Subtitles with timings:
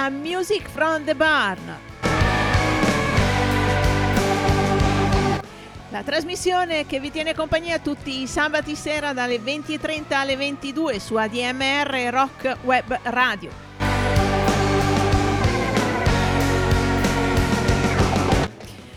[0.00, 1.78] benvenuti a Music from the Barn.
[5.90, 11.16] La trasmissione che vi tiene compagnia tutti i sabati sera dalle 20.30 alle 22 su
[11.16, 13.68] ADMR Rock Web Radio.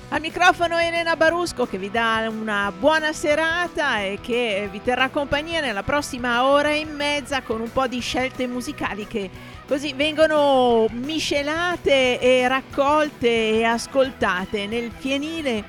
[0.10, 5.60] Al microfono Elena Barusco che vi dà una buona serata e che vi terrà compagnia
[5.60, 9.28] nella prossima ora e mezza con un po' di scelte musicali che
[9.68, 15.64] così vengono miscelate e raccolte e ascoltate nel fienile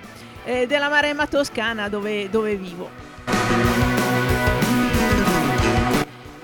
[0.45, 3.13] eh, della Maremma Toscana dove, dove vivo.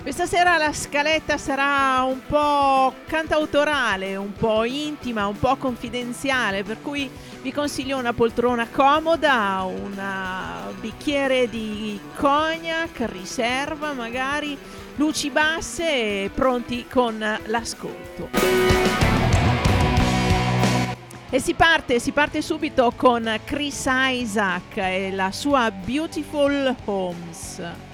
[0.01, 6.81] Questa sera la scaletta sarà un po' cantautorale, un po' intima, un po' confidenziale, per
[6.81, 7.09] cui
[7.41, 14.57] vi consiglio una poltrona comoda, un bicchiere di cognac, riserva magari,
[14.95, 18.29] luci basse e pronti con l'ascolto.
[21.29, 27.90] E si parte, si parte subito con Chris Isaac e la sua Beautiful Homes.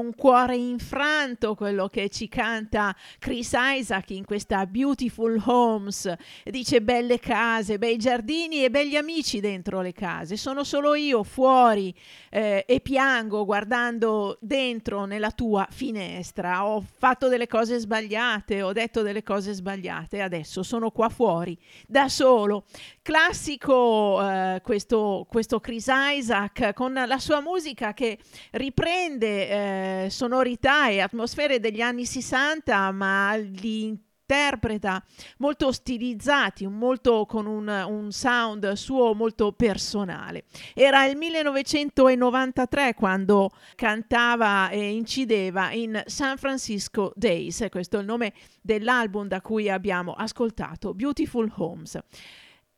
[0.00, 6.12] Un cuore infranto quello che ci canta Chris Isaac in questa Beautiful Homes.
[6.44, 10.36] Dice belle case, bei giardini e begli amici dentro le case.
[10.36, 11.94] Sono solo io fuori
[12.30, 16.66] eh, e piango guardando dentro nella tua finestra.
[16.66, 21.56] Ho fatto delle cose sbagliate, ho detto delle cose sbagliate, adesso sono qua fuori
[21.86, 22.64] da solo.
[23.02, 28.18] Classico eh, questo, questo Chris Isaac con la sua musica che
[28.52, 33.98] riprende eh, sonorità e atmosfere degli anni 60, ma li
[34.30, 35.02] interpreta
[35.38, 40.44] molto stilizzati, molto con un, un, sound suo molto personale.
[40.72, 48.32] Era il 1993 quando cantava e incideva in San Francisco Days, questo è il nome
[48.60, 51.98] dell'album da cui abbiamo ascoltato, Beautiful Homes.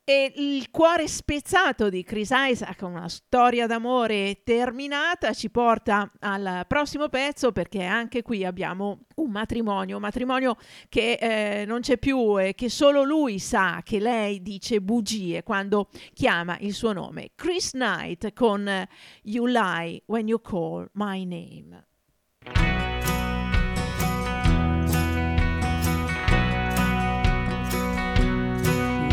[0.05, 7.07] E il cuore spezzato di Chris Isaac, una storia d'amore terminata, ci porta al prossimo
[7.07, 10.57] pezzo perché anche qui abbiamo un matrimonio, un matrimonio
[10.89, 15.87] che eh, non c'è più e che solo lui sa che lei dice bugie quando
[16.13, 17.31] chiama il suo nome.
[17.35, 18.69] Chris Knight con
[19.21, 21.92] You Lie When You Call My Name.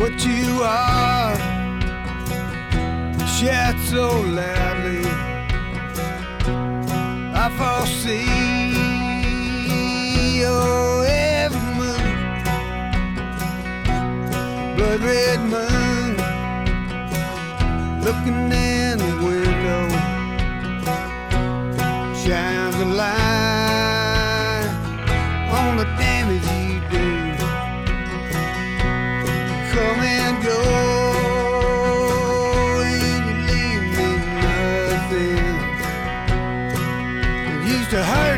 [0.01, 1.37] What you are.
[3.37, 4.07] Shout so
[4.39, 5.05] loudly.
[7.43, 8.25] I foresee
[10.41, 12.15] your oh, every move.
[14.77, 16.17] Blood red moon
[18.05, 18.80] looking in
[37.91, 38.30] to hurt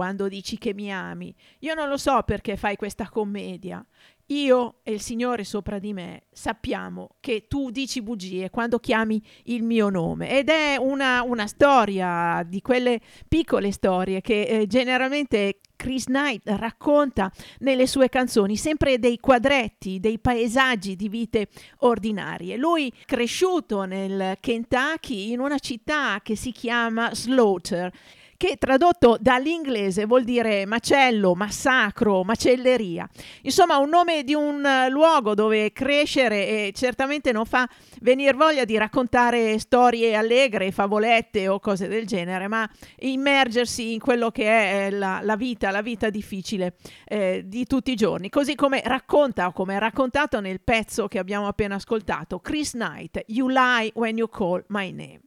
[0.00, 1.34] quando dici che mi ami.
[1.58, 3.84] Io non lo so perché fai questa commedia.
[4.28, 9.62] Io e il Signore sopra di me sappiamo che tu dici bugie quando chiami il
[9.62, 16.04] mio nome ed è una, una storia di quelle piccole storie che eh, generalmente Chris
[16.04, 21.48] Knight racconta nelle sue canzoni sempre dei quadretti, dei paesaggi di vite
[21.80, 22.56] ordinarie.
[22.56, 27.92] Lui cresciuto nel Kentucky in una città che si chiama Slaughter
[28.40, 33.06] che tradotto dall'inglese vuol dire macello, massacro, macelleria.
[33.42, 37.68] Insomma, un nome di un luogo dove crescere e certamente non fa
[38.00, 42.66] venire voglia di raccontare storie allegre, favolette o cose del genere, ma
[43.00, 47.90] immergersi in quello che è eh, la, la vita, la vita difficile eh, di tutti
[47.90, 48.30] i giorni.
[48.30, 53.22] Così come racconta o come è raccontato nel pezzo che abbiamo appena ascoltato, Chris Knight,
[53.26, 55.20] You Lie When You Call My Name.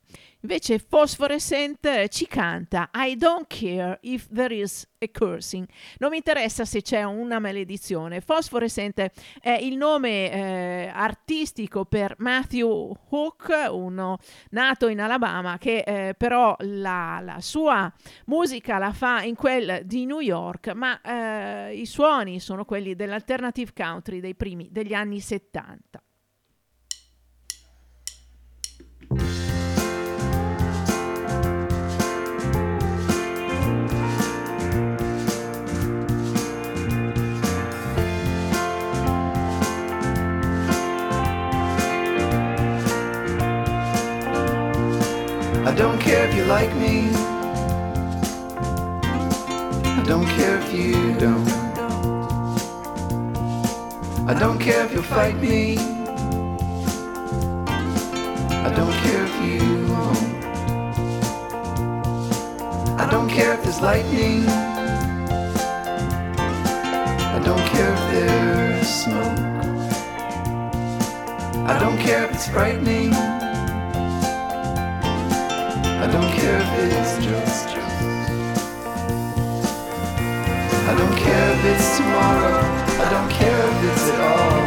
[0.44, 5.66] Invece Phosphorescent ci canta I don't care if there is a cursing.
[6.00, 8.20] Non mi interessa se c'è una maledizione.
[8.20, 9.10] Phosphorescent
[9.40, 14.18] è il nome eh, artistico per Matthew Hook, uno
[14.50, 17.90] nato in Alabama, che eh, però la, la, sua
[18.26, 23.72] musica la fa in quel di New York, ma eh, i suoni sono quelli dell'alternative
[23.74, 26.04] country dei primi degli anni 70.
[45.74, 47.10] I don't care if you like me.
[49.84, 51.48] I don't care if you don't.
[54.30, 55.80] I don't care if you'll fight me.
[58.68, 60.46] I don't care if you won't.
[63.00, 64.46] I don't care if there's lightning.
[67.36, 69.40] I don't care if there's smoke.
[71.68, 73.12] I don't care if it's frightening.
[76.04, 76.68] I don't care if
[77.00, 77.68] it's just.
[80.90, 82.60] I don't care if it's tomorrow.
[83.00, 84.60] I don't care if it's at all.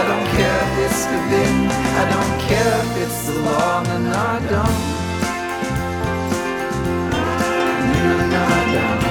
[0.00, 1.68] I don't care if it's forbidden.
[1.68, 3.82] I don't care if it's the law.
[3.82, 4.78] No, I don't.
[7.92, 9.09] No, no, I don't.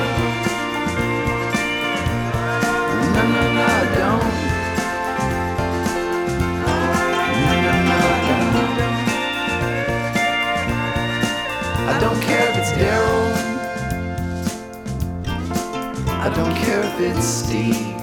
[16.22, 17.96] I don't care if it's Steve.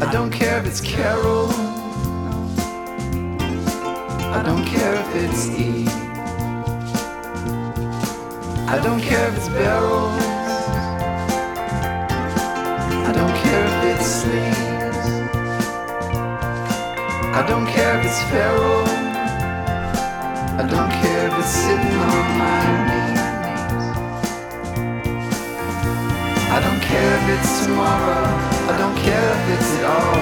[0.00, 1.50] I don't care if it's Carol.
[4.32, 5.88] I don't care if it's Eve.
[8.66, 10.22] I don't care if it's barrels.
[13.08, 15.06] I don't care if it's sleeves.
[17.36, 18.86] I don't care if it's feral.
[20.60, 22.58] I don't care if it's sitting on my
[22.88, 23.17] knees.
[26.88, 28.24] Care if it's tomorrow.
[28.72, 30.16] I don't care if it's at all.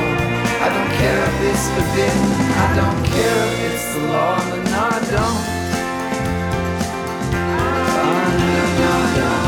[0.66, 2.26] I don't care if it's forbidden.
[2.64, 4.37] I don't care if it's the law.
[4.50, 5.42] No, no, I don't.
[8.02, 9.44] Oh, no, no, I don't.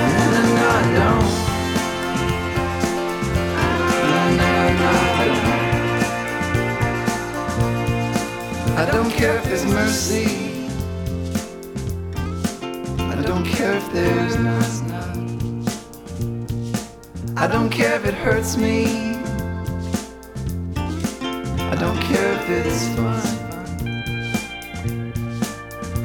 [0.00, 1.28] No, no, no, I don't.
[4.08, 4.50] No, no,
[4.80, 5.48] no, I don't.
[8.78, 10.53] I don't care if there's mercy.
[13.76, 15.64] If there's none.
[17.36, 19.16] I don't care if it hurts me.
[21.72, 23.20] I don't care if it's fun.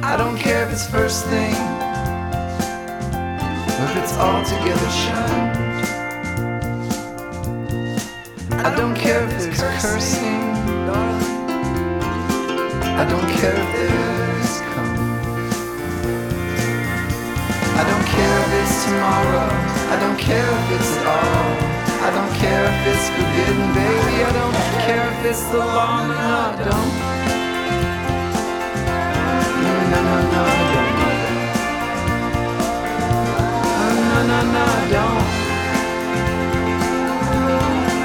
[0.02, 1.54] I don't care if it's first thing
[3.78, 5.56] or if it's all together shunned.
[8.66, 10.42] I don't care if there's cursing.
[13.00, 14.19] I don't care if there's
[18.84, 19.48] tomorrow.
[19.92, 21.52] I don't care if it's at all.
[22.06, 24.16] I don't care if it's forbidden, baby.
[24.24, 24.56] I don't
[24.86, 26.06] care if it's the law.
[26.08, 26.92] No, I don't.
[29.62, 30.94] No, no, no, no, I don't.
[34.10, 35.24] No, no, no, I don't.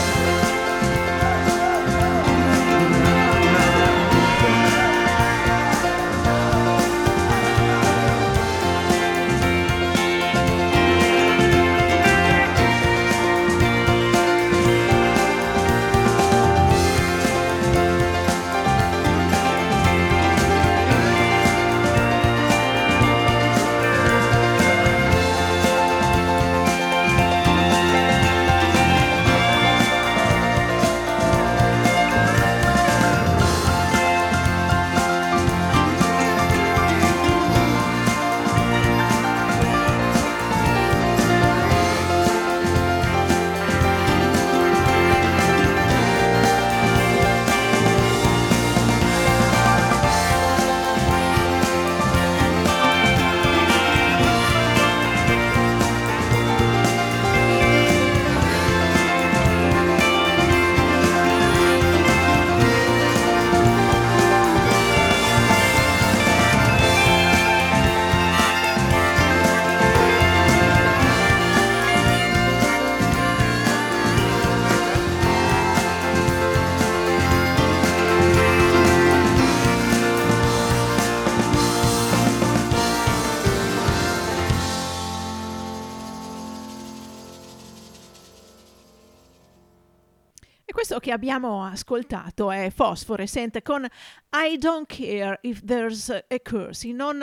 [91.13, 96.91] Che abbiamo ascoltato è Fosforescent con I don't care if there's a curse.
[96.91, 97.23] Non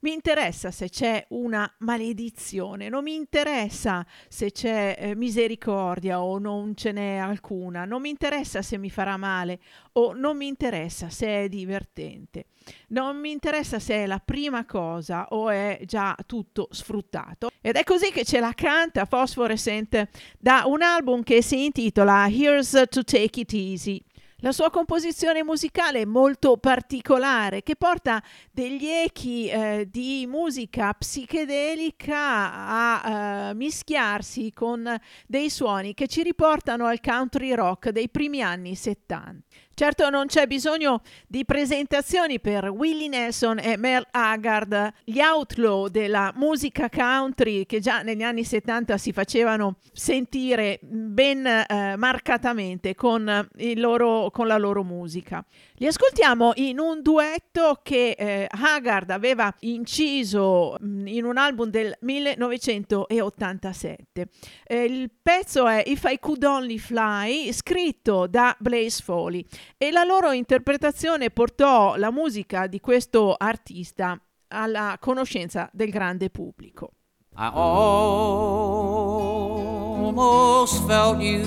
[0.00, 6.76] mi interessa se c'è una maledizione, non mi interessa se c'è eh, misericordia o non
[6.76, 9.58] ce n'è alcuna, non mi interessa se mi farà male
[9.92, 12.44] o non mi interessa se è divertente.
[12.88, 17.50] Non mi interessa se è la prima cosa o è già tutto sfruttato.
[17.60, 22.70] Ed è così che ce la canta Phosphorescent da un album che si intitola Here's
[22.88, 24.02] to Take It Easy.
[24.42, 32.16] La sua composizione musicale è molto particolare, che porta degli echi eh, di musica psichedelica
[32.16, 38.74] a eh, mischiarsi con dei suoni che ci riportano al country rock dei primi anni
[38.74, 39.44] 70.
[39.74, 46.32] Certo non c'è bisogno di presentazioni per Willie Nelson e Mel Haggard, gli outlaw della
[46.36, 54.30] musica country che già negli anni 70 si facevano sentire ben eh, marcatamente con, loro,
[54.30, 55.42] con, la loro musica.
[55.80, 61.96] Li ascoltiamo in un duetto che eh, Haggard aveva inciso mm, in un album del
[62.00, 64.28] 1987.
[64.64, 69.42] Eh, il pezzo è If I Could Only Fly, scritto da Blaze Foley
[69.78, 76.90] e la loro interpretazione portò la musica di questo artista alla conoscenza del grande pubblico.
[77.38, 77.50] I
[80.04, 81.42] almost felt you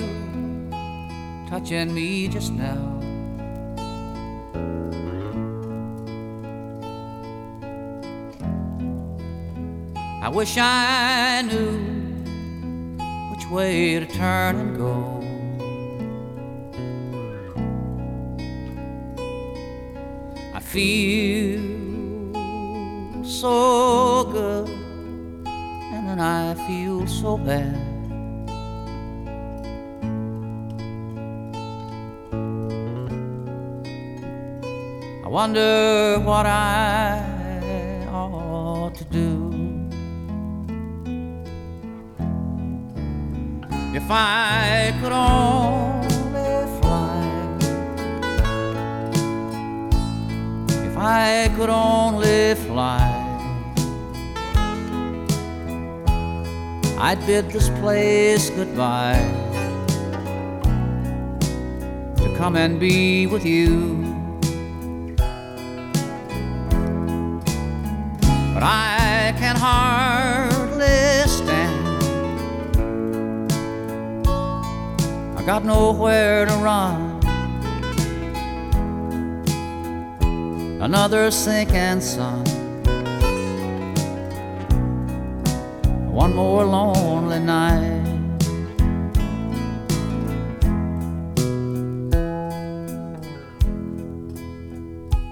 [1.48, 3.03] touching me just now.
[10.24, 11.76] I wish I knew
[13.30, 15.20] which way to turn and go.
[20.54, 21.60] I feel
[23.22, 24.70] so good,
[25.92, 27.76] and then I feel so bad.
[35.22, 39.33] I wonder what I ought to do.
[43.96, 47.56] If I could only fly,
[50.84, 53.06] if I could only fly,
[56.98, 59.22] I'd bid this place goodbye.
[62.16, 64.02] To come and be with you.
[68.54, 68.93] But I
[75.44, 77.14] I got nowhere to run.
[80.84, 82.44] another sinking sun.
[86.10, 88.04] One more lonely night.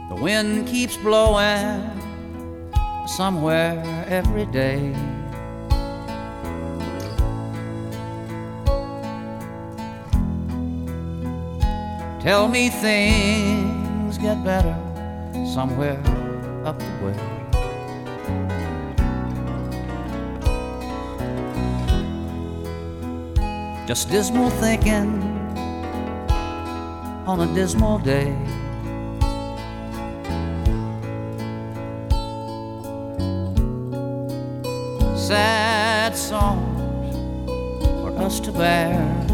[0.09, 1.91] The wind keeps blowing
[3.07, 4.95] somewhere every day.
[12.23, 14.77] Tell me things get better
[15.45, 15.99] somewhere
[16.65, 17.17] up the way.
[23.89, 25.21] Just dismal thinking
[27.27, 28.37] on a dismal day.
[35.17, 37.17] Sad songs
[38.01, 39.32] for us to bear.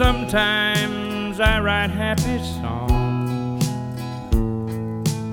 [0.00, 3.66] Sometimes I write happy songs,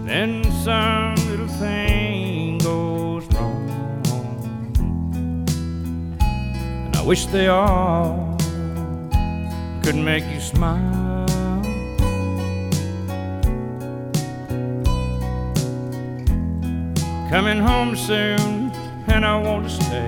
[0.06, 3.70] then some little thing goes wrong,
[6.86, 8.36] and I wish they all
[9.84, 11.26] could make you smile.
[17.30, 18.70] Coming home soon
[19.08, 20.07] and I want to stay.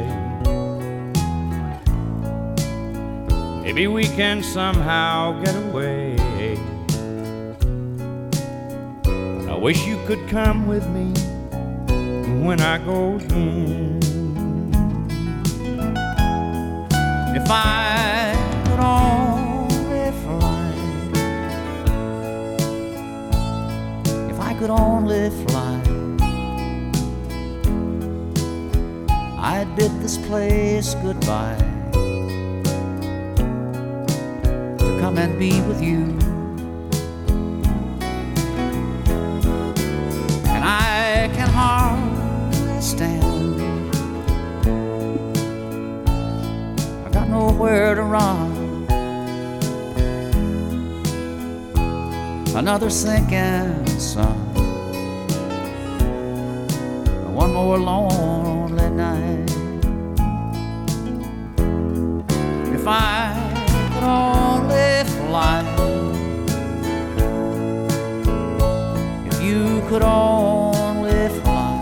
[3.80, 6.18] Maybe we can somehow get away.
[9.48, 11.14] I wish you could come with me
[12.44, 14.00] when I go home.
[17.34, 20.74] If I could only fly,
[24.30, 25.80] if I could only fly,
[29.40, 31.79] I'd bid this place goodbye
[35.10, 36.02] come and be with you.
[40.54, 43.90] And I can hardly stand.
[47.06, 48.52] I got nowhere to run.
[52.56, 54.38] Another sinking sun.
[57.34, 59.50] One more lonely night.
[62.76, 63.29] If I
[69.90, 71.82] could only fly.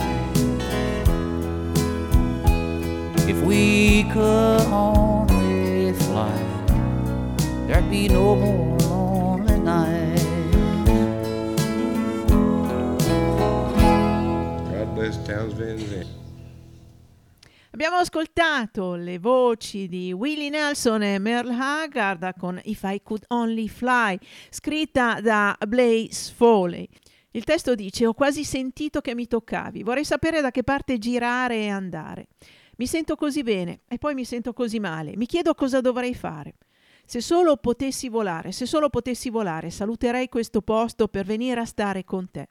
[3.27, 6.31] If we could only fly,
[7.67, 10.23] there'd be no more lonely nights.
[14.71, 16.05] God bless Townsville.
[17.71, 23.67] Abbiamo ascoltato le voci di Willie Nelson e Merle Haggard con If I Could Only
[23.67, 24.17] Fly,
[24.49, 26.87] scritta da Blaze Foley.
[27.37, 31.57] Il testo dice: Ho quasi sentito che mi toccavi, vorrei sapere da che parte girare
[31.57, 32.29] e andare.
[32.77, 35.15] Mi sento così bene e poi mi sento così male.
[35.15, 36.55] Mi chiedo cosa dovrei fare.
[37.05, 42.03] Se solo potessi volare, se solo potessi volare, saluterei questo posto per venire a stare
[42.03, 42.49] con te.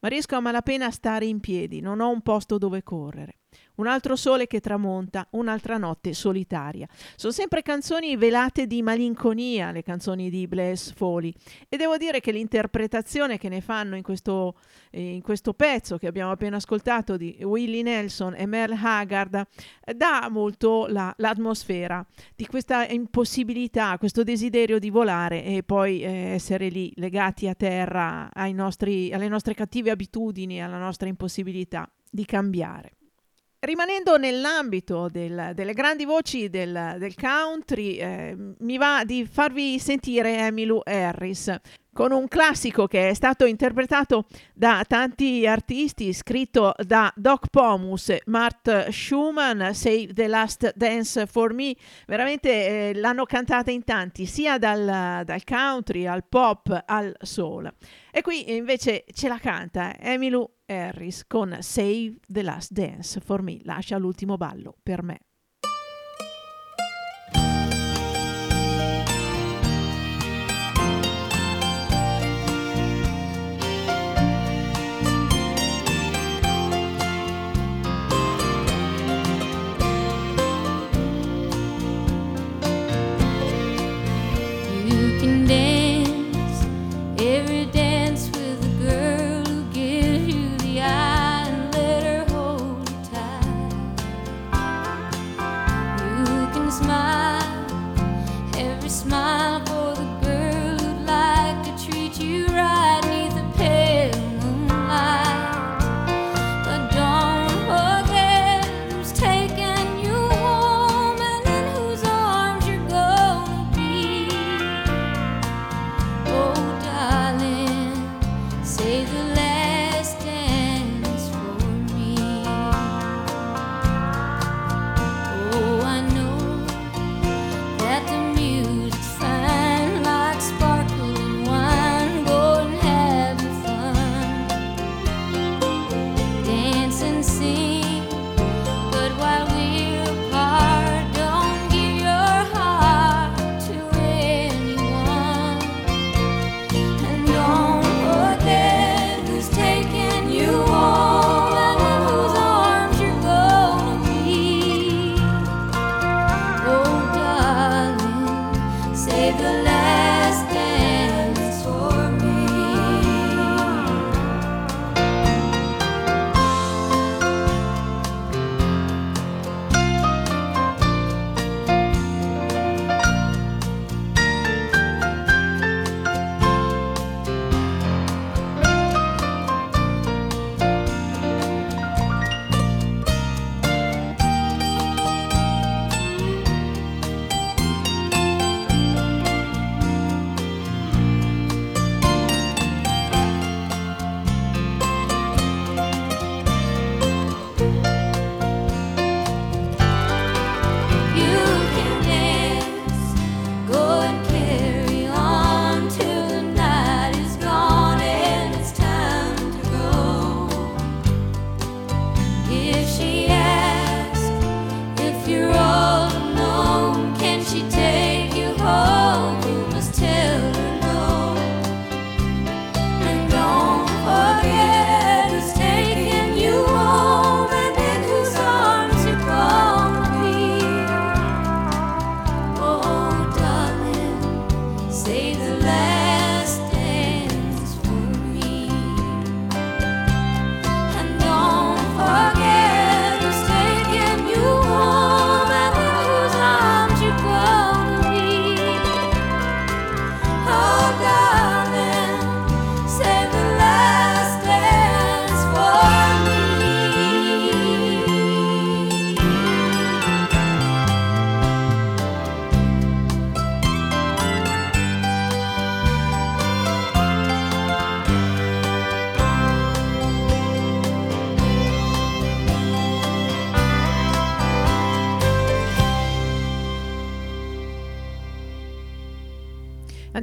[0.00, 3.38] Ma riesco a malapena a stare in piedi, non ho un posto dove correre.
[3.76, 6.88] Un altro sole che tramonta, un'altra notte solitaria.
[7.14, 11.32] Sono sempre canzoni velate di malinconia, le canzoni di Blaise Foley.
[11.68, 14.56] E devo dire che l'interpretazione che ne fanno in questo,
[14.90, 19.46] eh, in questo pezzo che abbiamo appena ascoltato di Willie Nelson e Merle Haggard
[19.84, 26.08] eh, dà molto la- l'atmosfera di questa impossibilità, questo desiderio di volare e poi eh,
[26.32, 32.92] essere lì legati a terra nostri, alle nostre cattive abitudini, alla nostra impossibilità di cambiare.
[33.58, 40.36] Rimanendo nell'ambito del- delle grandi voci del, del country, eh, mi va di farvi sentire
[40.36, 41.54] Emmylou Harris
[41.96, 48.90] con un classico che è stato interpretato da tanti artisti, scritto da Doc Pomus, Mart
[48.90, 51.74] Schumann, Save the Last Dance for Me.
[52.06, 57.72] Veramente eh, l'hanno cantata in tanti, sia dal, dal country al pop al soul.
[58.10, 63.60] E qui invece ce la canta Emmylou Harris con Save the Last Dance for Me,
[63.62, 65.25] lascia l'ultimo ballo per me.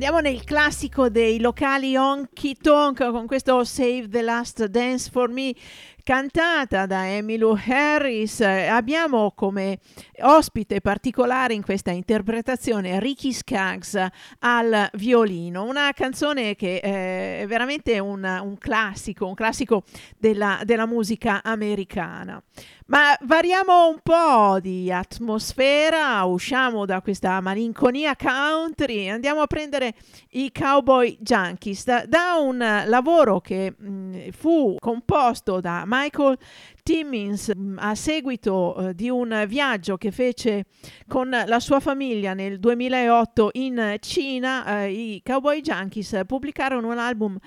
[0.06, 5.56] Andiamo nel classico dei locali honky tonk con questo Save the Last Dance for Me
[6.04, 8.42] cantata da Emmylou Harris.
[8.42, 9.80] Abbiamo come
[10.24, 14.06] ospite particolare in questa interpretazione Ricky Skaggs
[14.40, 19.84] al violino, una canzone che eh, è veramente un, un classico, un classico
[20.18, 22.44] della, della musica americana.
[22.88, 29.94] Ma variamo un po' di atmosfera, usciamo da questa malinconia country, andiamo a prendere
[30.32, 31.86] i Cowboy Junkies.
[31.86, 36.38] Da, da un lavoro che mh, fu composto da Michael
[36.84, 40.66] Timmins mm, a seguito eh, di un viaggio che fece
[41.08, 47.38] con la sua famiglia nel 2008 in Cina, eh, i Cowboy Junkies pubblicarono un album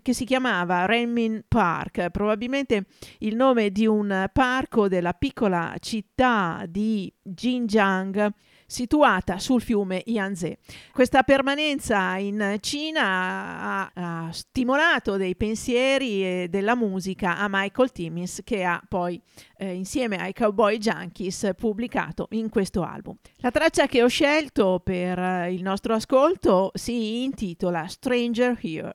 [0.00, 2.86] che si chiamava Renmin Park, probabilmente
[3.18, 8.32] il nome di un parco della piccola città di Xinjiang
[8.66, 10.58] situata sul fiume Yangtze.
[10.92, 13.90] Questa permanenza in Cina ha,
[14.26, 19.20] ha stimolato dei pensieri e della musica a Michael Timmins che ha poi
[19.58, 23.16] eh, insieme ai Cowboy Junkies pubblicato in questo album.
[23.36, 28.92] La traccia che ho scelto per eh, il nostro ascolto si intitola Stranger Here.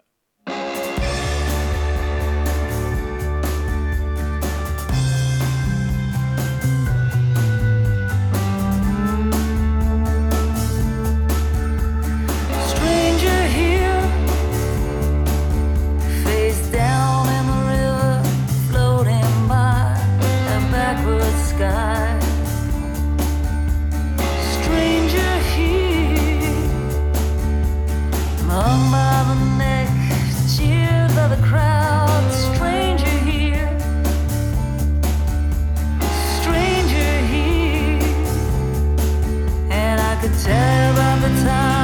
[40.43, 41.78] tear up the time.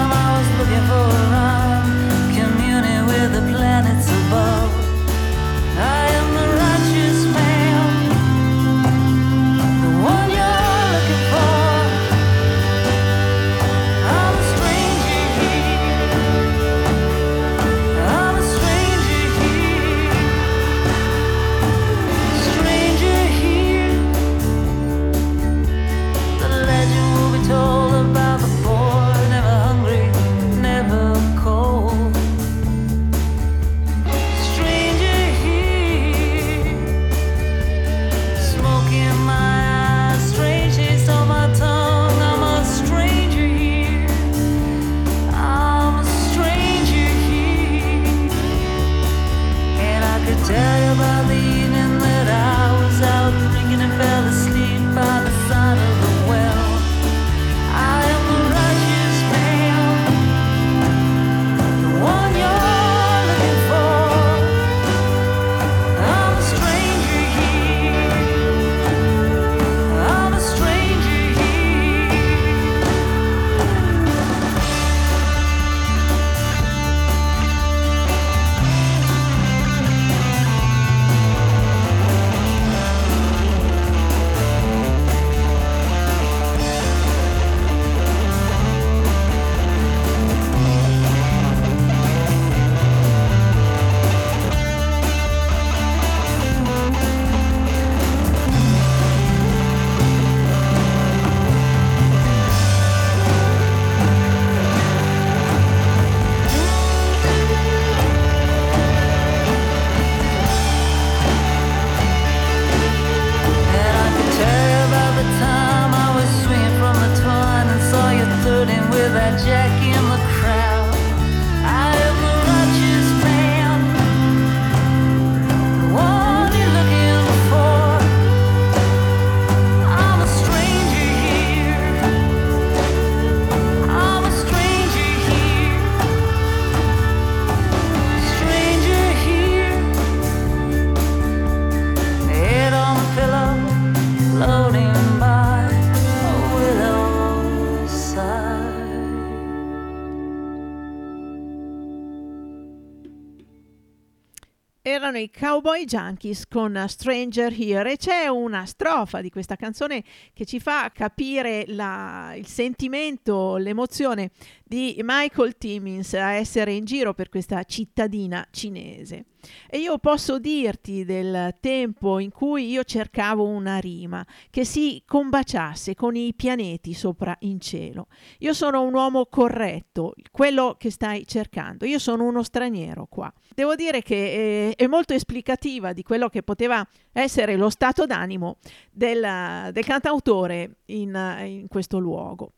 [155.86, 161.65] Junkies con Stranger Here e c'è una strofa di questa canzone che ci fa capire
[161.67, 164.32] la, il sentimento, l'emozione
[164.63, 169.26] di Michael Timmins a essere in giro per questa cittadina cinese.
[169.70, 175.96] E io posso dirti del tempo in cui io cercavo una rima che si combaciasse
[175.96, 178.08] con i pianeti sopra in cielo.
[178.39, 181.86] Io sono un uomo corretto, quello che stai cercando.
[181.86, 183.32] Io sono uno straniero qua.
[183.54, 188.58] Devo dire che è, è molto esplicativa di quello che poteva essere lo stato d'animo
[188.91, 191.14] del, del cantautore in,
[191.46, 192.54] in questo luogo.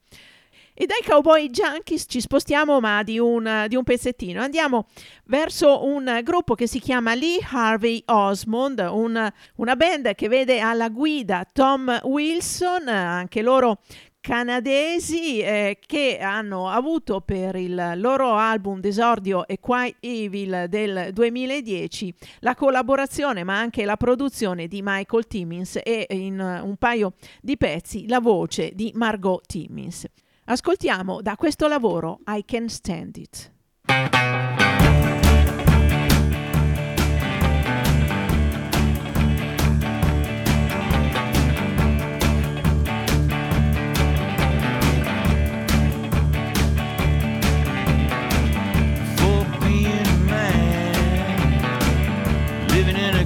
[0.80, 4.40] E dai Cowboy Junkies ci spostiamo ma di un, di un, pezzettino.
[4.40, 4.86] Andiamo
[5.26, 10.90] verso un gruppo che si chiama Lee Harvey Osmond, un, una band che vede alla
[10.90, 13.80] guida Tom Wilson, anche loro
[14.20, 22.14] canadesi eh, che hanno avuto per il loro album d'esordio e Quite Evil del 2010
[22.42, 28.08] la collaborazione ma anche la produzione di Michael Timmins e in un paio di pezzi
[28.08, 30.06] la voce di Margot Timmins.
[30.50, 33.52] Ascoltiamo da questo lavoro I Can Stand It.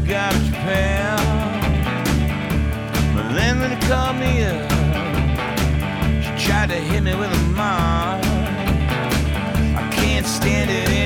[0.08, 1.16] garbage pail.
[3.14, 4.71] My landlady called me up
[6.72, 8.24] to hit me with a mop.
[9.76, 11.01] I can't stand it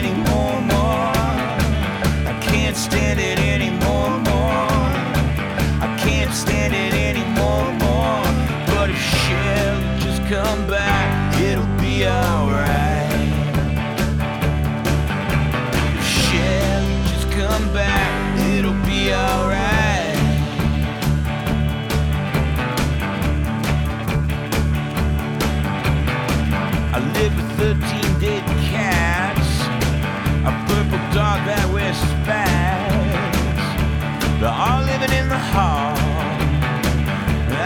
[35.55, 35.95] hall.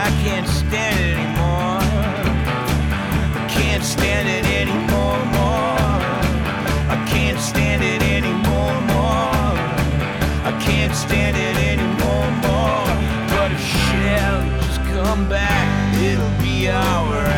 [0.06, 1.82] I can't stand it anymore.
[3.42, 5.20] I can't stand it anymore.
[5.36, 5.98] More.
[6.96, 8.78] I can't stand it anymore.
[8.94, 9.54] More.
[10.50, 12.30] I can't stand it anymore.
[12.46, 12.86] More.
[13.34, 15.66] But if she'll just come back,
[16.10, 17.29] it'll be alright.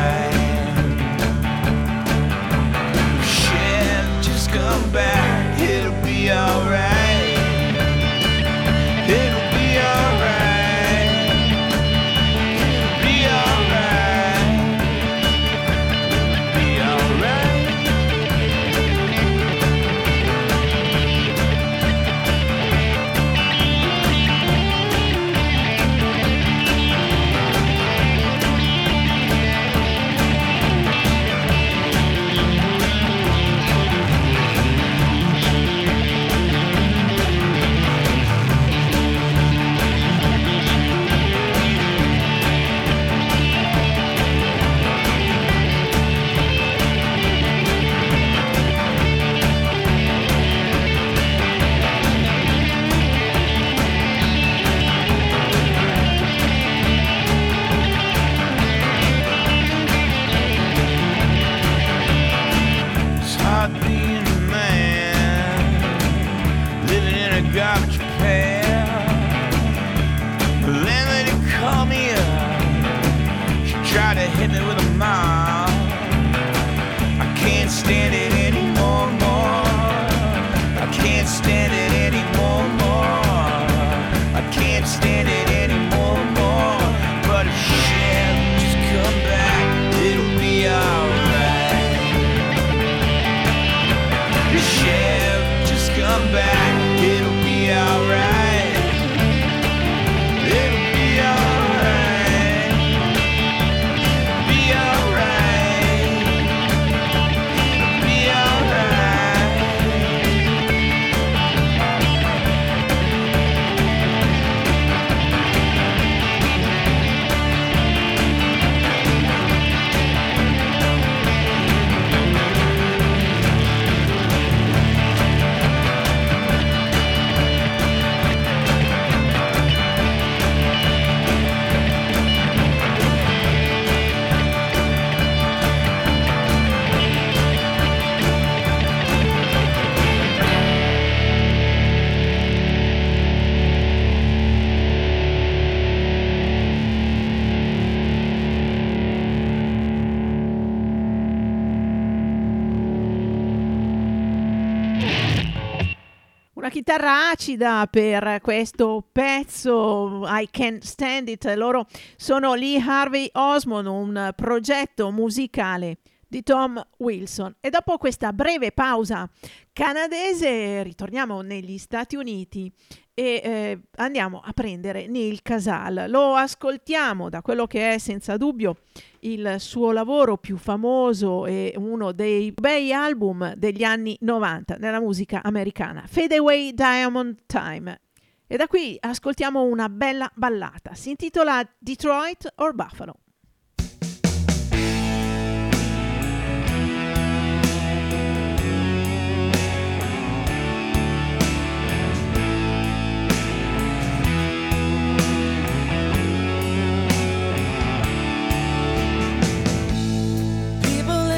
[156.92, 161.46] Chitarra acida per questo pezzo I Can't Stand It.
[161.56, 161.86] Loro
[162.18, 166.00] sono Lee Harvey Osmond, un progetto musicale
[166.32, 167.58] di Tom Wilson.
[167.60, 169.30] E dopo questa breve pausa
[169.74, 172.72] canadese ritorniamo negli Stati Uniti
[173.14, 176.06] e eh, andiamo a prendere Neil Casal.
[176.08, 178.78] Lo ascoltiamo da quello che è senza dubbio
[179.20, 185.44] il suo lavoro più famoso e uno dei bei album degli anni 90 nella musica
[185.44, 188.00] americana, Fade Away Diamond Time.
[188.48, 193.16] E da qui ascoltiamo una bella ballata, si intitola Detroit or Buffalo.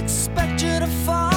[0.03, 1.32] expect you to fall.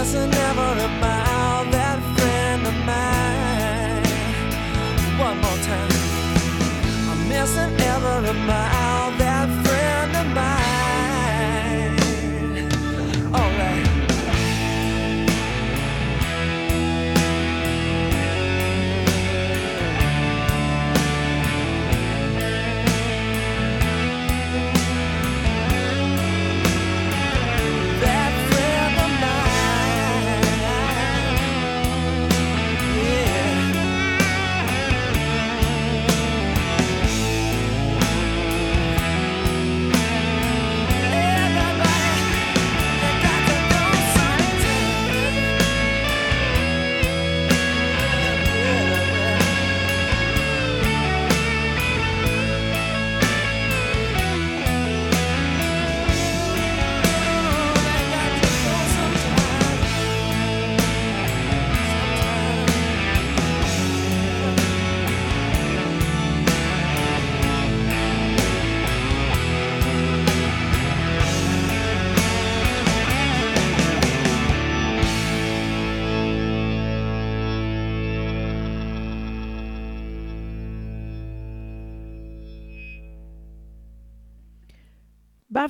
[0.00, 4.02] missing ever about that friend of mine.
[5.26, 5.92] One more time,
[7.10, 8.79] I'm missing ever about.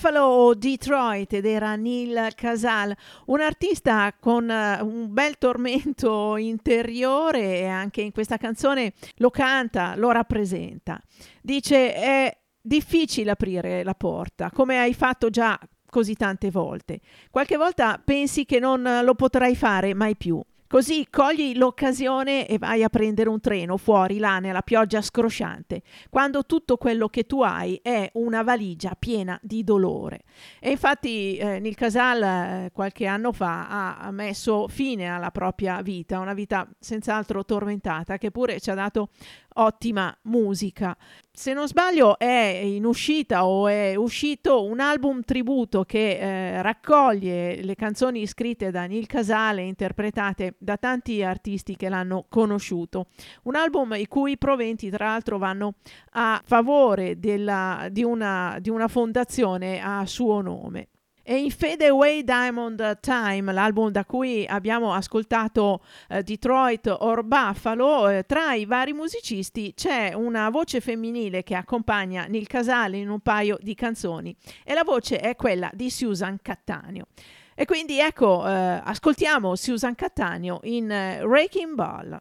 [0.00, 2.96] Buffalo o Detroit ed era Neil Casal,
[3.26, 9.92] un artista con uh, un bel tormento interiore e anche in questa canzone lo canta,
[9.96, 10.98] lo rappresenta.
[11.42, 17.00] Dice è difficile aprire la porta, come hai fatto già così tante volte.
[17.28, 20.42] Qualche volta pensi che non lo potrai fare mai più.
[20.70, 26.46] Così cogli l'occasione e vai a prendere un treno fuori là nella pioggia scrosciante, quando
[26.46, 30.20] tutto quello che tu hai è una valigia piena di dolore.
[30.60, 36.20] E infatti eh, Nil Casal eh, qualche anno fa ha, messo fine alla propria vita,
[36.20, 39.08] una vita senz'altro tormentata, che pure ci ha dato
[39.54, 40.96] ottima musica.
[41.32, 47.62] Se non sbaglio è in uscita o è uscito un album tributo che eh, raccoglie
[47.62, 53.06] le canzoni scritte da Neil Casale interpretate da tanti artisti che l'hanno conosciuto.
[53.44, 55.74] Un album i cui proventi tra l'altro vanno
[56.12, 60.89] a favore della, di, una, di una fondazione a suo nome.
[61.30, 68.08] E in Fade Away Diamond Time, l'album da cui abbiamo ascoltato eh, Detroit or Buffalo,
[68.08, 73.20] eh, tra i vari musicisti c'è una voce femminile che accompagna Nil Casale in un
[73.20, 77.06] paio di canzoni e la voce è quella di Susan Cattaneo.
[77.54, 82.20] E quindi ecco, eh, ascoltiamo Susan Cattaneo in eh, Raking Ball.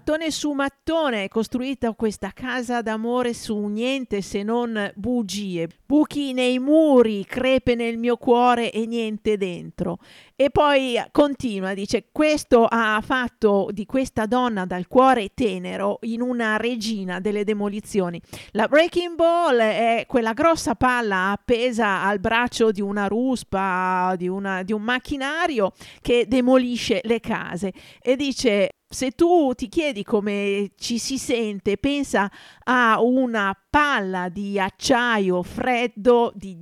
[0.00, 6.58] Mattone su mattone è costruita questa casa d'amore su niente se non bugie, buchi nei
[6.58, 9.98] muri, crepe nel mio cuore e niente dentro.
[10.36, 16.56] E poi continua, dice, questo ha fatto di questa donna dal cuore tenero in una
[16.56, 18.18] regina delle demolizioni.
[18.52, 24.62] La Breaking Ball è quella grossa palla appesa al braccio di una ruspa, di, una,
[24.62, 27.74] di un macchinario che demolisce le case.
[28.00, 32.28] E dice, se tu ti chiedi come ci si sente, pensa
[32.64, 36.58] a una palla di acciaio freddo di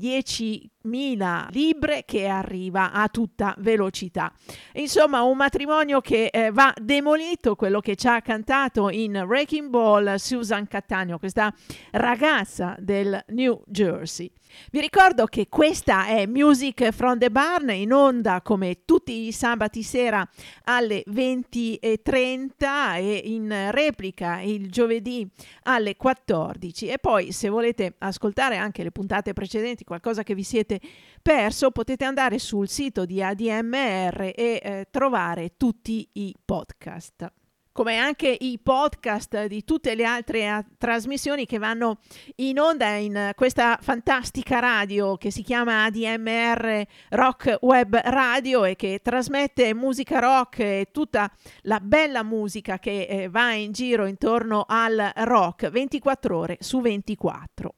[0.85, 4.33] 10.000 libre che arriva a tutta velocità.
[4.75, 10.17] Insomma, un matrimonio che eh, va demolito, quello che ci ha cantato in Wrecking Ball
[10.17, 11.53] Susan Cattaneo, questa
[11.93, 14.31] ragazza del New Jersey.
[14.71, 19.83] Vi ricordo che questa è Music from the Barn in onda come tutti i sabati
[19.83, 20.27] sera
[20.65, 25.29] alle 20.30 e in replica il giovedì
[25.65, 30.78] alle 14 e poi se volete ascoltare anche le puntate precedenti, qualcosa che vi siete
[31.23, 37.33] perso, potete andare sul sito di ADMR e eh, trovare tutti i podcast
[37.79, 41.99] come anche i podcast di tutte le altre a- trasmissioni che vanno
[42.37, 48.99] in onda in questa fantastica radio che si chiama ADMR Rock Web Radio e che
[49.01, 51.31] trasmette musica rock e tutta
[51.63, 57.75] la bella musica che eh, va in giro intorno al rock 24 ore su 24.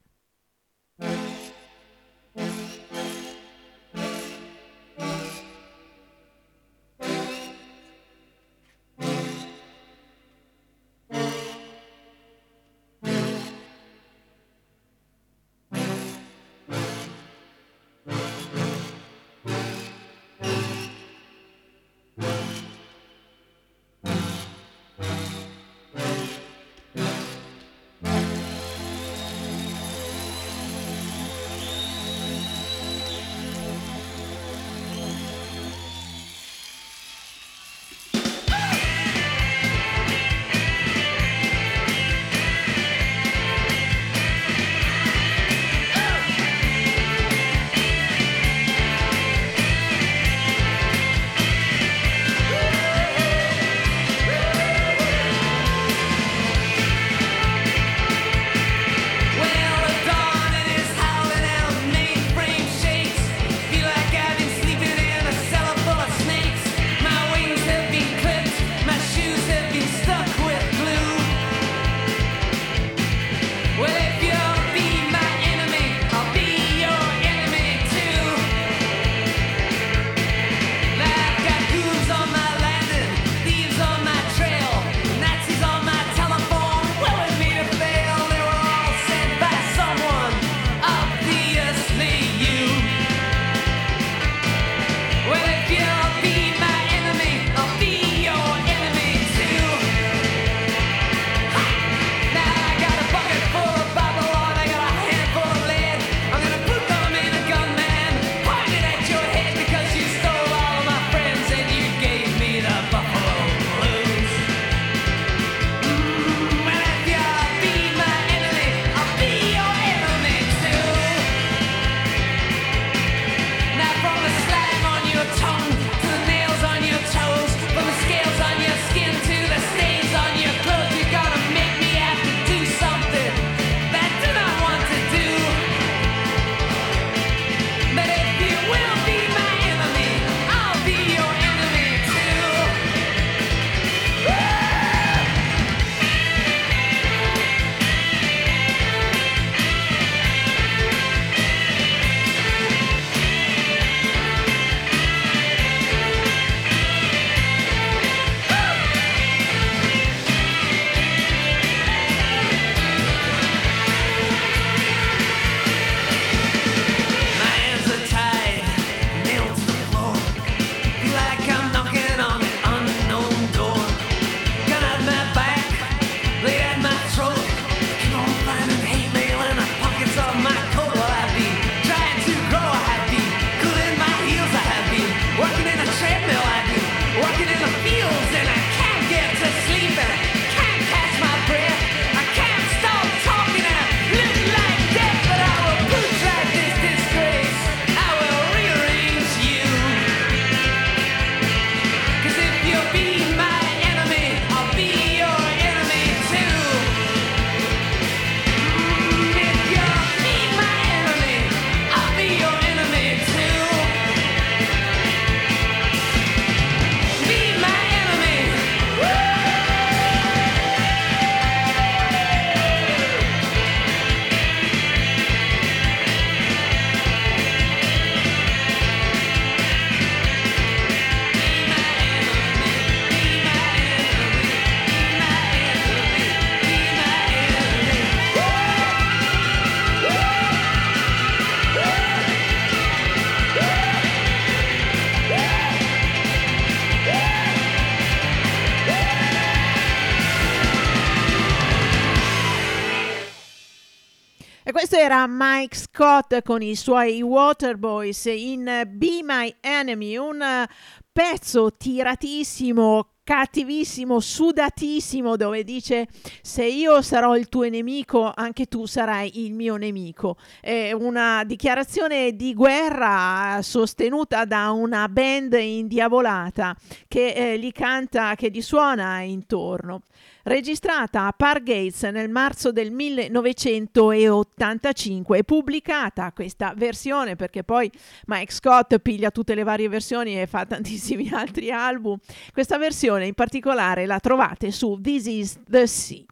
[255.27, 260.65] Mike Scott con i suoi Waterboys in Be My Enemy, un
[261.11, 266.07] pezzo tiratissimo, cattivissimo, sudatissimo, dove dice
[266.41, 270.37] se io sarò il tuo nemico, anche tu sarai il mio nemico.
[270.59, 276.75] È una dichiarazione di guerra sostenuta da una band indiavolata
[277.07, 280.03] che eh, gli canta, che gli suona intorno
[280.43, 287.91] registrata a Pargates nel marzo del 1985 e pubblicata questa versione perché poi
[288.27, 292.17] Mike Scott piglia tutte le varie versioni e fa tantissimi altri album.
[292.51, 296.23] Questa versione in particolare la trovate su This Is the Sea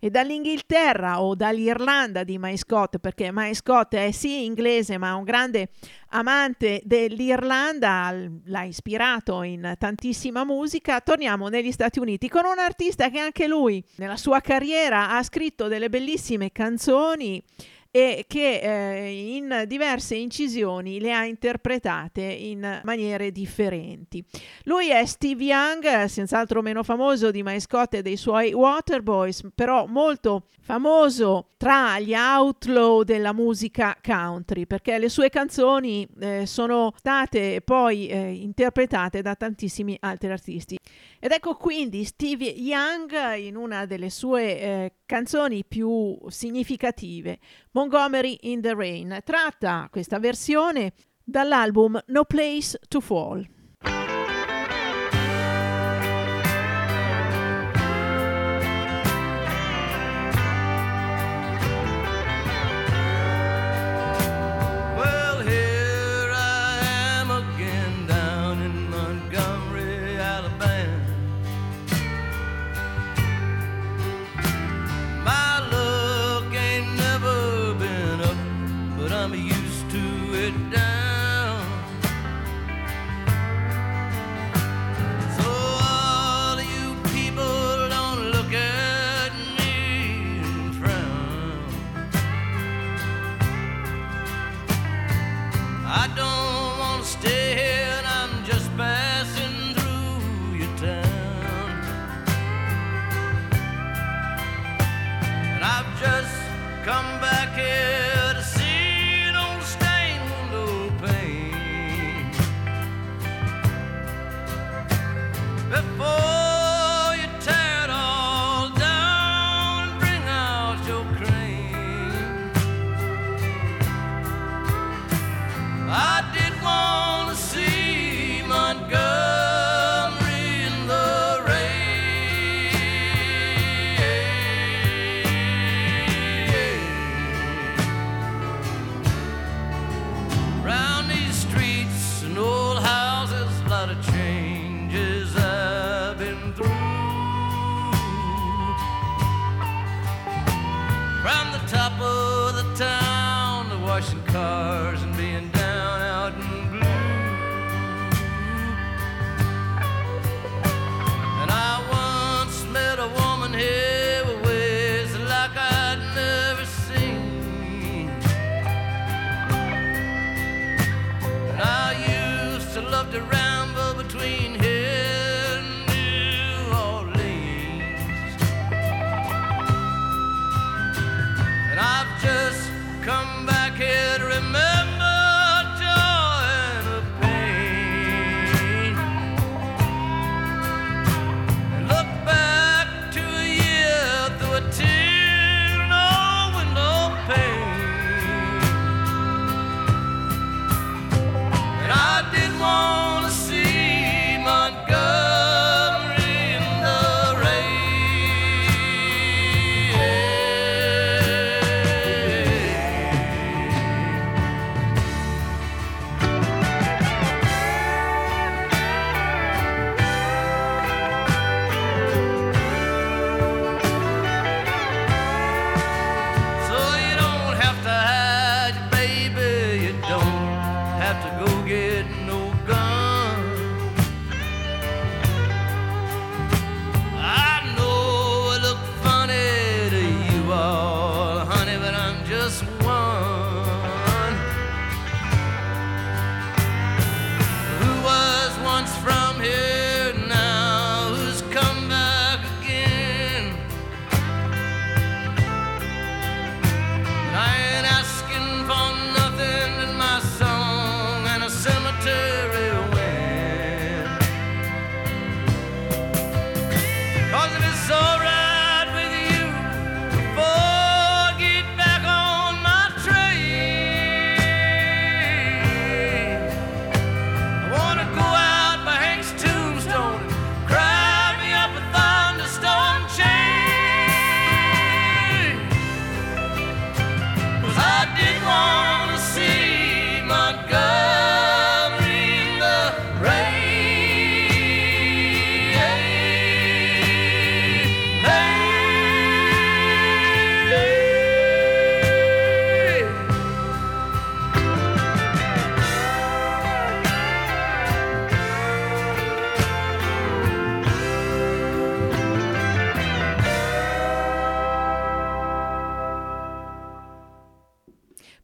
[0.00, 5.24] e dall'Inghilterra o dall'Irlanda di Mike Scott, perché Mike Scott è sì inglese ma un
[5.24, 5.68] grande
[6.08, 8.12] amante dell'Irlanda,
[8.44, 13.84] l'ha ispirato in tantissima musica, torniamo negli Stati Uniti con un artista che anche lui
[13.96, 17.40] nella sua carriera ha scritto delle bellissime canzoni
[17.90, 24.24] e che eh, in diverse incisioni le ha interpretate in maniere differenti.
[24.64, 30.44] Lui è Steve Young, senz'altro meno famoso di Scott e dei suoi Waterboys, però molto
[30.60, 38.06] famoso tra gli outlaw della musica country, perché le sue canzoni eh, sono state poi
[38.06, 40.78] eh, interpretate da tantissimi altri artisti.
[41.22, 47.38] Ed ecco quindi Steve Young in una delle sue eh, canzoni più significative,
[47.72, 53.46] Montgomery in the Rain, tratta questa versione dall'album No Place to Fall.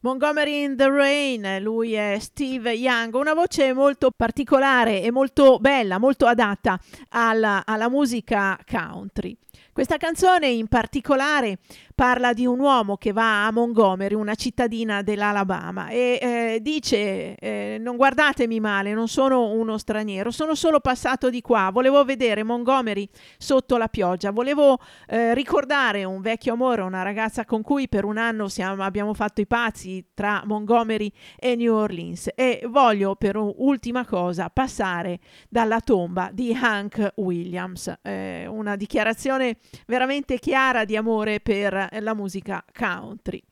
[0.06, 5.98] Montgomery in the Rain, lui è Steve Young, una voce molto particolare e molto bella,
[5.98, 6.78] molto adatta
[7.08, 9.36] alla, alla musica country.
[9.72, 11.58] Questa canzone in particolare
[11.96, 17.78] parla di un uomo che va a Montgomery, una cittadina dell'Alabama, e eh, dice: eh,
[17.80, 21.70] Non guardatemi male, non sono uno straniero, sono solo passato di qua.
[21.72, 24.78] Volevo vedere Montgomery sotto la pioggia, volevo
[25.08, 29.40] eh, ricordare un vecchio amore, una ragazza con cui per un anno siamo, abbiamo fatto
[29.40, 32.28] i pazzi tra Montgomery e New Orleans.
[32.34, 35.18] E voglio per ultima cosa passare
[35.48, 42.64] dalla tomba di Hank Williams, eh, una dichiarazione veramente chiara di amore per la musica
[42.72, 43.42] country.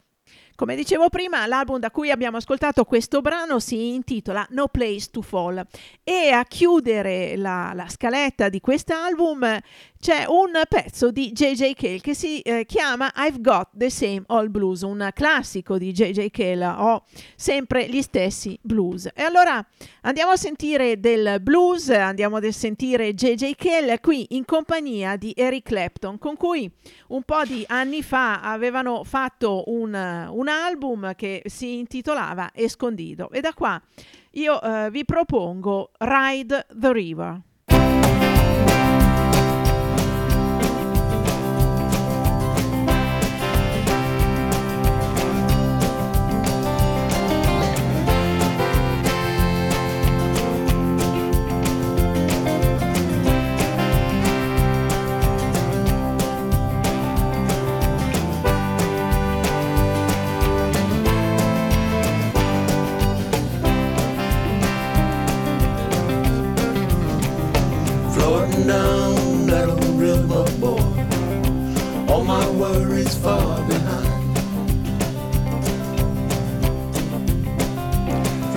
[0.56, 5.20] Come dicevo prima, l'album da cui abbiamo ascoltato questo brano si intitola No Place to
[5.20, 5.66] Fall
[6.04, 9.58] e a chiudere la, la scaletta di quest'album
[10.04, 11.72] c'è un pezzo di J.J.
[11.72, 16.28] Cale che si eh, chiama I've Got the Same Old Blues, un classico di J.J.
[16.28, 17.04] Cale, ho
[17.36, 19.08] sempre gli stessi blues.
[19.14, 19.66] E allora
[20.02, 23.54] andiamo a sentire del blues, andiamo a sentire J.J.
[23.54, 26.70] Cale qui in compagnia di Eric Clapton, con cui
[27.08, 33.30] un po' di anni fa avevano fatto un, un album che si intitolava Escondido.
[33.30, 33.80] E da qua
[34.32, 37.40] io eh, vi propongo Ride the River.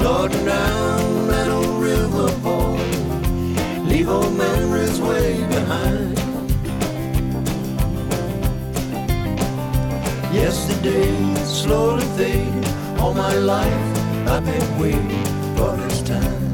[0.08, 2.80] Floating down that old river, boy.
[3.90, 6.18] Leave old memories way behind.
[10.34, 12.64] Yesterday slowly fading.
[13.00, 13.98] All my life
[14.30, 15.26] I've been waiting
[15.58, 16.54] for this time.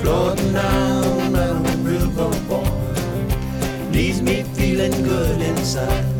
[0.00, 6.15] Floating down that old river, boy, leaves me feeling good inside.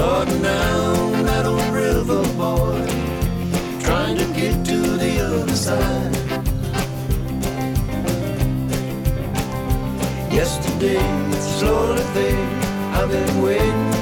[0.00, 2.86] Floating down that old river, boy,
[3.84, 6.14] trying to get to the other side.
[10.32, 11.04] Yesterday
[11.58, 12.62] slowly fading.
[12.96, 13.99] I've been waiting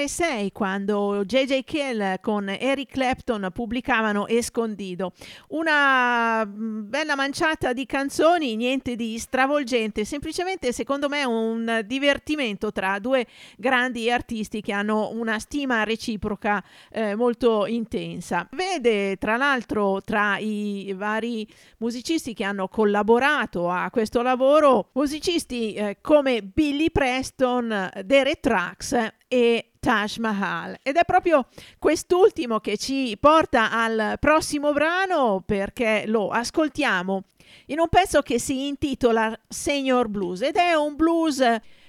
[0.00, 1.62] 2006 quando J.J.
[1.64, 5.12] Kill con Eric Clapton pubblicavano Escondido,
[5.48, 12.98] una mm, bella manciata di canzoni, niente di stravolgente, semplicemente secondo me un divertimento tra
[12.98, 13.26] due
[13.58, 18.48] grandi artisti che hanno una stima reciproca eh, molto intensa.
[18.52, 21.46] Vede tra l'altro tra i vari
[21.78, 29.69] musicisti che hanno collaborato a questo lavoro musicisti eh, come Billy Preston, Derek Trax e
[29.80, 31.46] Taj Mahal ed è proprio
[31.78, 37.24] quest'ultimo che ci porta al prossimo brano perché lo ascoltiamo
[37.66, 41.42] in un pezzo che si intitola Senior Blues ed è un blues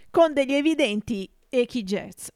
[0.09, 2.29] con degli evidenti echi jazz.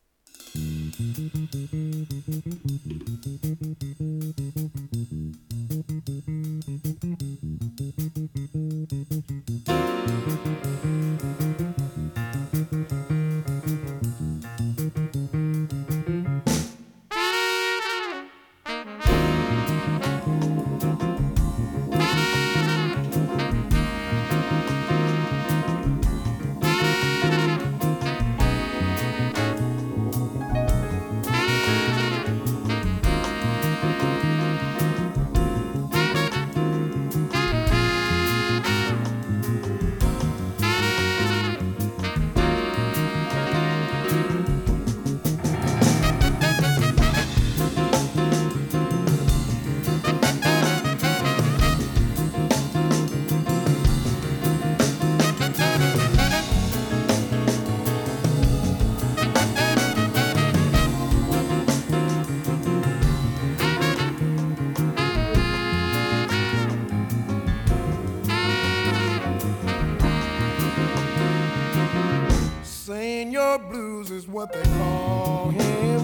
[74.36, 76.04] What they call him.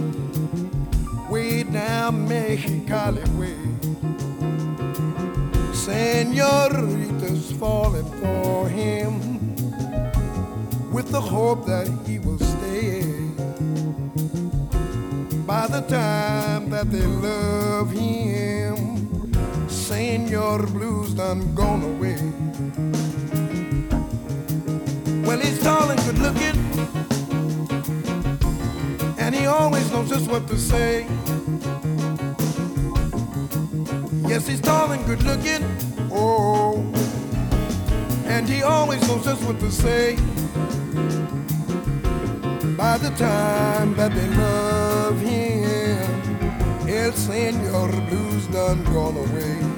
[1.30, 3.58] Way down Mexicali way.
[5.74, 9.20] Senorita's falling for him
[10.94, 13.02] with the hope that he will stay.
[15.46, 19.34] By the time that they love him,
[19.68, 22.22] Senor Blues done gone away.
[25.28, 26.58] Well, he's tall and good looking,
[29.42, 31.08] he always knows just what to say.
[34.30, 35.64] Yes, he's tall and good looking,
[36.12, 36.78] oh,
[38.26, 40.16] and he always knows just what to say.
[42.78, 49.71] By the time that they love him, El Senor Blues done gone away.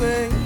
[0.00, 0.41] And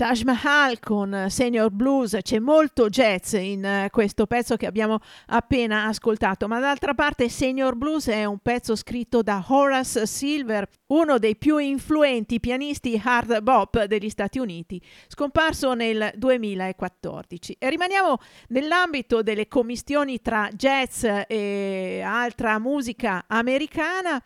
[0.00, 5.84] Taj Mahal con Senior Blues, c'è molto jazz in eh, questo pezzo che abbiamo appena
[5.84, 11.36] ascoltato, ma d'altra parte Senior Blues è un pezzo scritto da Horace Silver, uno dei
[11.36, 17.56] più influenti pianisti hard bop degli Stati Uniti, scomparso nel 2014.
[17.58, 18.16] E rimaniamo
[18.48, 24.18] nell'ambito delle commistioni tra jazz e altra musica americana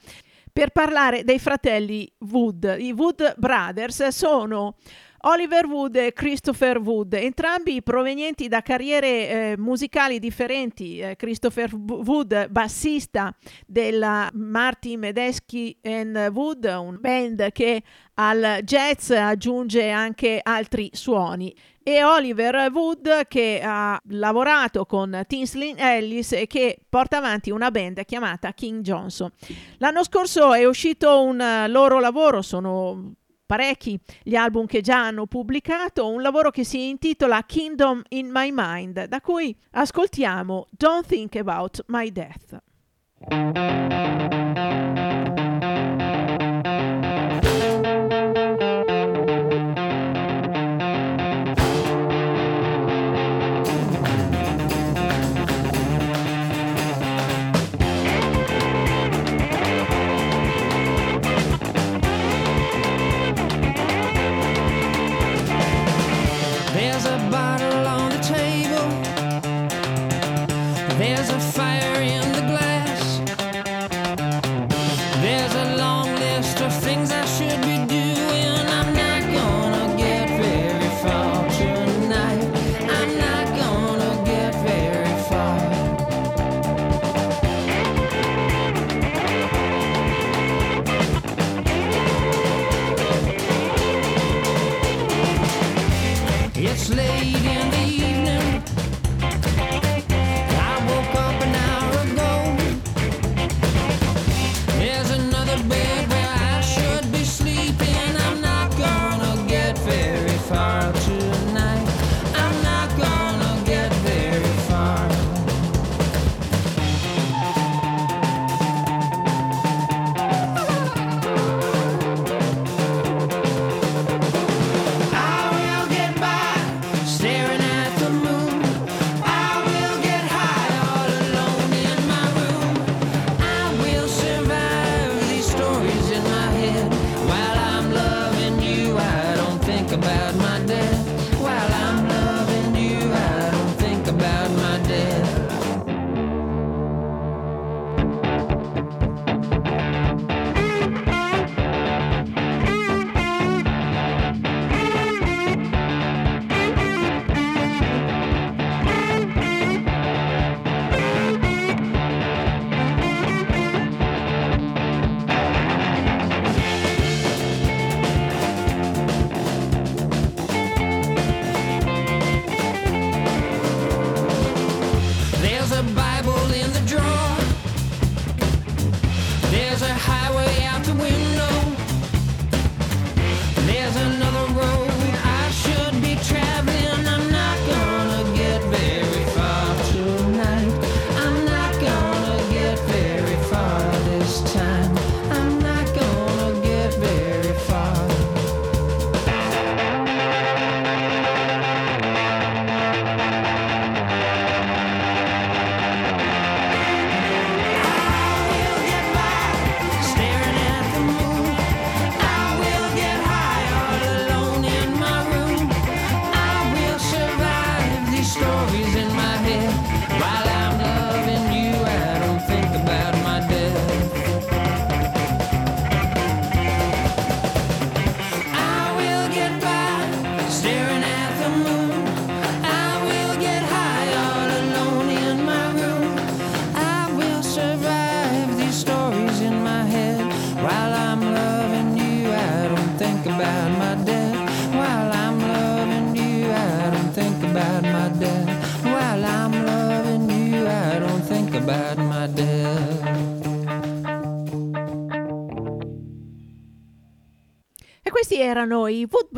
[0.53, 2.77] per parlare dei fratelli Wood.
[2.79, 4.77] I Wood Brothers sono
[5.27, 10.99] Oliver Wood e Christopher Wood, entrambi provenienti da carriere eh, musicali differenti.
[10.99, 13.35] Eh, Christopher Wood, bassista
[13.67, 17.83] della Martin Medeschi and Wood, un band che
[18.15, 26.33] al jazz aggiunge anche altri suoni e Oliver Wood che ha lavorato con Tinsley Ellis
[26.33, 29.31] e che porta avanti una band chiamata King Johnson.
[29.79, 33.15] L'anno scorso è uscito un loro lavoro, sono
[33.55, 38.51] parecchi gli album che già hanno pubblicato, un lavoro che si intitola Kingdom in My
[38.52, 42.62] Mind, da cui ascoltiamo Don't Think About My Death.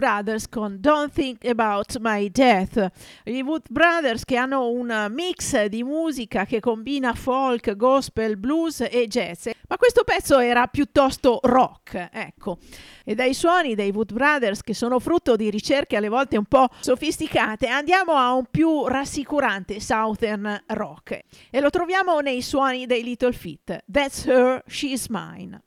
[0.07, 2.93] Brothers con Don't Think About My Death.
[3.25, 9.09] Gli Wood Brothers che hanno un mix di musica che combina folk, gospel, blues e
[9.09, 12.59] jazz, ma questo pezzo era piuttosto rock, ecco.
[13.05, 16.69] E dai suoni dei Wood Brothers che sono frutto di ricerche alle volte un po'
[16.79, 21.19] sofisticate, andiamo a un più rassicurante southern rock
[21.51, 23.83] e lo troviamo nei suoni dei Little Feet.
[23.91, 25.66] That's her, she's mine.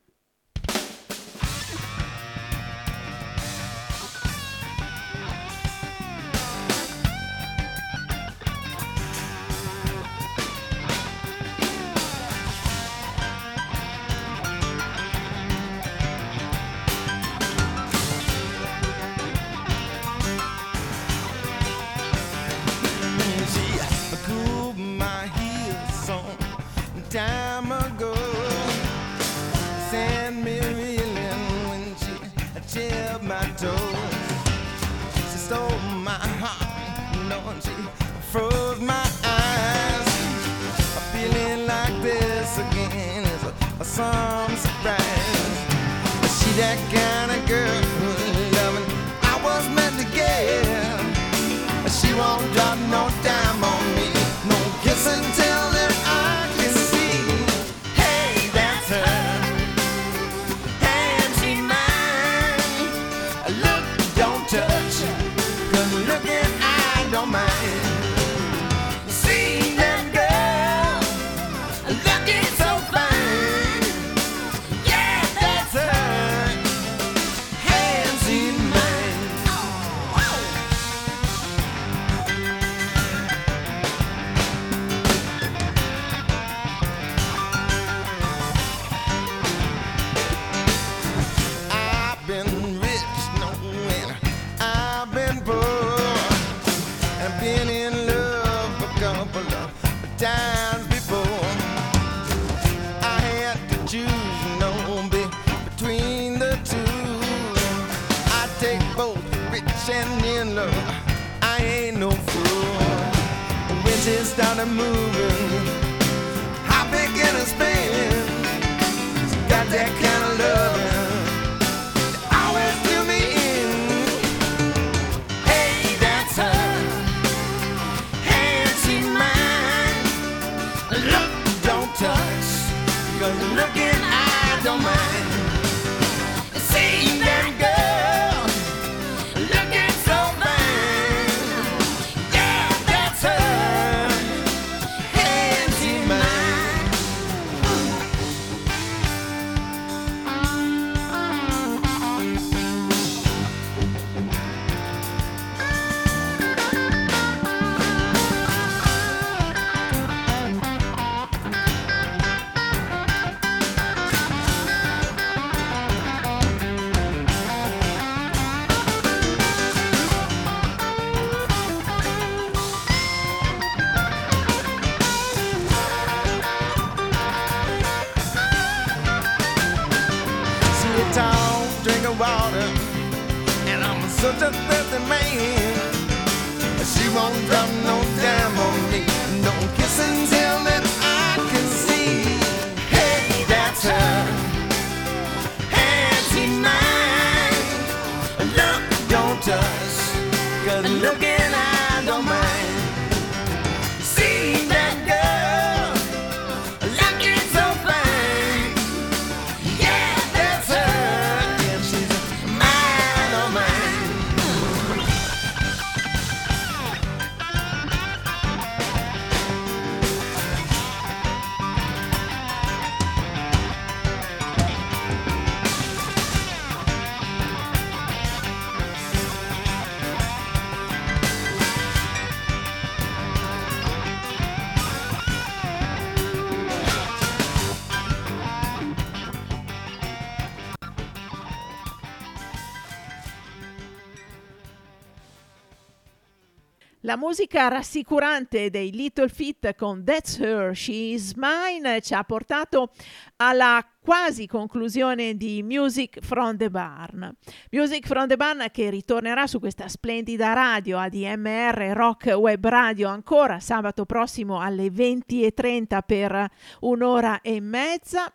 [247.10, 252.92] La musica rassicurante dei Little Feat con That's Her, She's Mine ci ha portato
[253.38, 257.36] alla quasi conclusione di Music from the Barn.
[257.72, 263.60] Music from the Barn che ritornerà su questa splendida radio ADMR Rock Web Radio ancora
[263.60, 266.48] sabato prossimo alle 20.30 per
[266.82, 268.32] un'ora e mezza.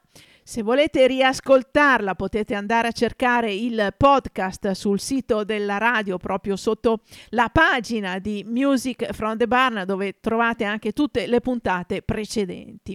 [0.47, 7.01] Se volete riascoltarla potete andare a cercare il podcast sul sito della radio proprio sotto
[7.31, 12.95] la pagina di Music from the Barn dove trovate anche tutte le puntate precedenti.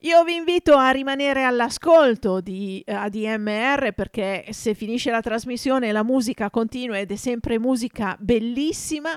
[0.00, 6.50] Io vi invito a rimanere all'ascolto di ADMR perché se finisce la trasmissione la musica
[6.50, 9.12] continua ed è sempre musica bellissima.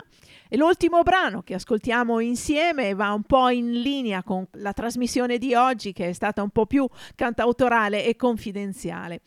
[0.50, 5.54] E l'ultimo brano che ascoltiamo insieme va un po' in linea con la trasmissione di
[5.54, 9.22] oggi che è stata un po' più cantautorale e confidenziale.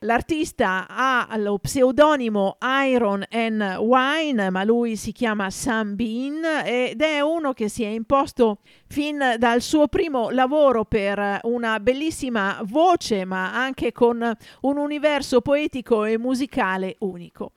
[0.00, 7.20] L'artista ha lo pseudonimo Iron and Wine, ma lui si chiama Sam Bean ed è
[7.20, 13.54] uno che si è imposto fin dal suo primo lavoro per una bellissima voce, ma
[13.54, 17.52] anche con un universo poetico e musicale unico.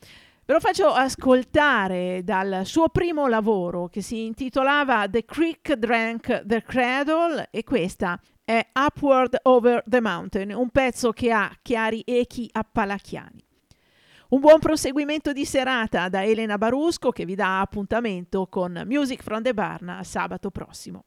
[0.49, 6.63] Ve lo faccio ascoltare dal suo primo lavoro che si intitolava The Creek Drank the
[6.63, 13.45] Cradle e questa è Upward Over the Mountain, un pezzo che ha chiari echi appalachiani.
[14.30, 19.43] Un buon proseguimento di serata da Elena Barusco che vi dà appuntamento con Music from
[19.43, 21.03] the Barn sabato prossimo.